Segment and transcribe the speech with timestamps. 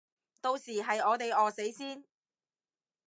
[0.41, 2.03] 到時係我哋餓死先